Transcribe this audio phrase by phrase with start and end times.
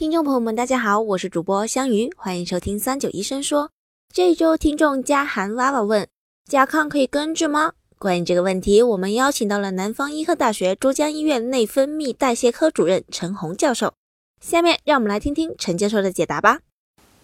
[0.00, 3.70] 听众朋友们，大家好，我是主播香鱼，欢迎收听三九医生说。
[4.10, 6.08] 这一周听众家涵娃娃问：
[6.46, 7.72] 甲亢可以根治吗？
[7.98, 13.92] 关于这个问题，我们邀请到了南方医科大学珠江医院内分泌代谢科主任陈红教授。
[14.40, 16.60] 下面让我们来听听陈教授的解答吧。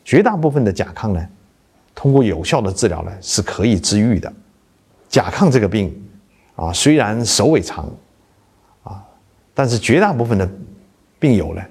[0.05, 1.27] 绝大部分的甲亢呢，
[1.95, 4.31] 通过有效的治疗呢是可以治愈的。
[5.09, 5.91] 甲亢这个病
[6.57, 7.91] 啊，虽然首尾长
[8.83, 9.03] 啊，
[9.55, 10.47] 但是绝大部分的
[11.19, 11.63] 病友呢。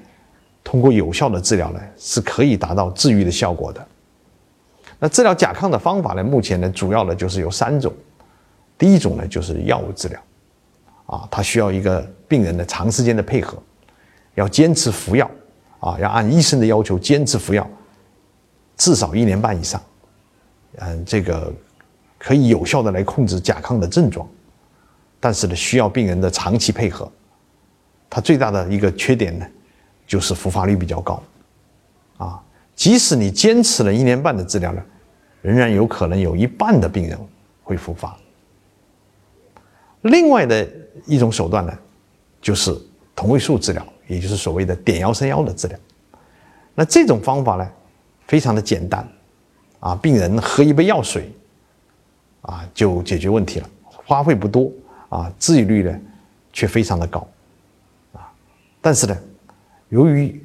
[0.65, 3.87] 通过有效的治疗呢，是可以达到治愈的效果的。
[4.97, 7.93] 那治疗甲亢的方法呢，目前呢，主要的就是有三种。
[8.75, 10.19] 第一种呢，就是药物治疗，
[11.05, 13.61] 啊，它需要一个病人的长时间的配合，
[14.33, 15.29] 要坚持服药，
[15.79, 17.69] 啊，要按医生的要求坚持服药，
[18.75, 19.79] 至少一年半以上，
[20.77, 21.53] 嗯，这个
[22.17, 24.27] 可以有效的来控制甲亢的症状，
[25.19, 27.09] 但是呢，需要病人的长期配合。
[28.09, 29.45] 它最大的一个缺点呢。
[30.07, 31.23] 就是复发率比较高，
[32.17, 32.39] 啊，
[32.75, 34.83] 即使你坚持了一年半的治疗呢，
[35.41, 37.17] 仍然有可能有一半的病人
[37.63, 38.15] 会复发。
[40.01, 40.69] 另外的
[41.07, 41.75] 一种手段呢，
[42.39, 42.71] 就是
[43.15, 45.79] 同位素治疗，也就是所谓的点幺三幺的治疗。
[46.75, 47.67] 那这种方法呢，
[48.27, 49.07] 非常的简单，
[49.79, 51.31] 啊，病人喝一杯药水，
[52.41, 54.71] 啊，就解决问题了，花费不多，
[55.09, 55.99] 啊，治愈率呢，
[56.53, 57.27] 却非常的高，
[58.13, 58.31] 啊，
[58.79, 59.17] 但是呢。
[59.89, 60.41] 由于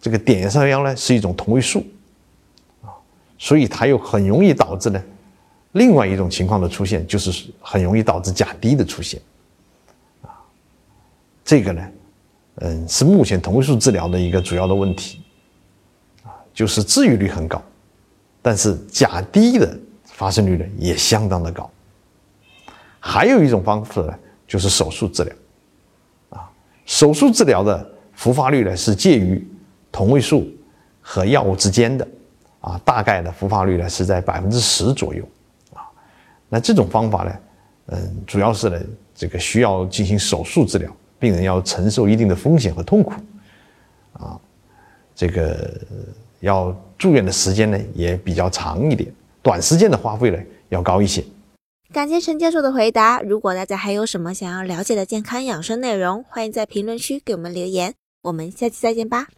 [0.00, 1.84] 这个碘三幺呢是一种同位素
[2.82, 2.94] 啊，
[3.36, 5.02] 所以它又很容易导致呢
[5.72, 9.20] 另外一种情况的出现，就是很容易导致甲低的出现
[10.22, 10.30] 啊。
[11.44, 11.88] 这个呢，
[12.60, 15.20] 嗯，是目前同位素治疗的一个主要的问题
[16.22, 17.60] 啊，就是治愈率很高，
[18.40, 21.68] 但是甲低的发生率呢也相当的高。
[23.00, 24.14] 还有一种方式呢，
[24.46, 25.34] 就是手术治疗
[26.30, 26.48] 啊，
[26.86, 27.94] 手术治疗的。
[28.18, 29.46] 复发率呢是介于
[29.92, 30.44] 同位素
[31.00, 32.06] 和药物之间的，
[32.60, 35.22] 啊，大概的复发率呢是在百分之十左右，
[35.72, 35.86] 啊，
[36.48, 37.32] 那这种方法呢，
[37.86, 38.80] 嗯，主要是呢
[39.14, 43.12] 这个需要进行手术治疗，病人要承受一定的风险和痛苦，
[44.14, 44.36] 啊，
[45.14, 45.80] 这个
[46.40, 49.08] 要住院的时间呢也比较长一点，
[49.40, 50.38] 短时间的花费呢
[50.70, 51.24] 要高一些。
[51.92, 53.22] 感谢陈教授的回答。
[53.22, 57.94] 如果大家还有什么想要了解的健康养生内容，欢迎在评论区给我们留言。
[58.28, 59.28] 我们下期再见吧。